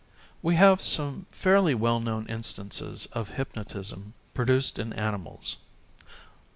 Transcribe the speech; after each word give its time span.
We 0.41 0.55
have 0.55 0.81
some 0.81 1.27
fairly 1.29 1.75
well 1.75 1.99
known 1.99 2.25
instances 2.27 3.05
of 3.13 3.33
hypnotism 3.33 4.15
produced 4.33 4.79
in 4.79 4.93
animals. 4.93 5.57